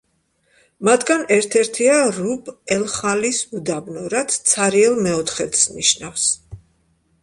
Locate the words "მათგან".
0.87-1.21